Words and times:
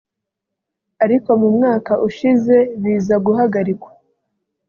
ariko 1.03 1.29
mu 1.41 1.49
mwaka 1.55 1.93
ushize 2.07 2.55
biza 2.81 3.15
guhagarikwa 3.25 3.89